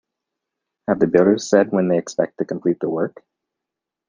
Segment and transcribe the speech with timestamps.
[0.87, 3.23] Have the builders said when they expect to complete the work?